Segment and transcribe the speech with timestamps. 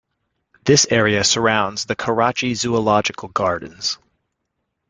[0.63, 3.99] This area surrounds the Karachi Zoological Gardens.